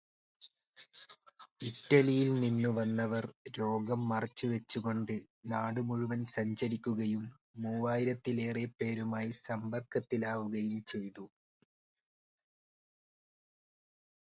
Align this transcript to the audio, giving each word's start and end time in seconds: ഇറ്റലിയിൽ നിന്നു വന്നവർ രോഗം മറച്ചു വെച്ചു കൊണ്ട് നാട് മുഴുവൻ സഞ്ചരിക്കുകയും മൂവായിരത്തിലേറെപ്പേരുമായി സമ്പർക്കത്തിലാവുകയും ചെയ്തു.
ഇറ്റലിയിൽ 1.61 2.29
നിന്നു 2.39 2.69
വന്നവർ 2.69 3.25
രോഗം 3.57 4.01
മറച്ചു 4.09 4.47
വെച്ചു 4.47 4.79
കൊണ്ട് 4.79 5.13
നാട് 5.45 5.81
മുഴുവൻ 5.89 6.23
സഞ്ചരിക്കുകയും 6.37 7.23
മൂവായിരത്തിലേറെപ്പേരുമായി 7.57 9.31
സമ്പർക്കത്തിലാവുകയും 9.43 10.81
ചെയ്തു. 10.85 11.27